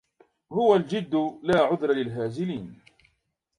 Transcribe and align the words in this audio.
هو 0.51 0.75
الجد 0.75 1.15
لا 1.43 1.61
عذر 1.61 1.91
للهازلين 1.91 2.79